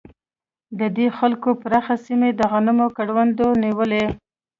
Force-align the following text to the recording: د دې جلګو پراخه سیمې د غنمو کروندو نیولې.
د 0.79 0.81
دې 0.95 1.07
جلګو 1.17 1.51
پراخه 1.61 1.95
سیمې 2.05 2.29
د 2.35 2.41
غنمو 2.51 2.87
کروندو 2.97 3.47
نیولې. 3.63 4.05